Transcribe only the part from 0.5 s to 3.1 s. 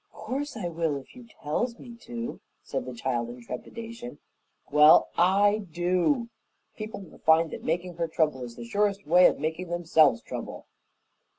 I will, if you tells me to," said the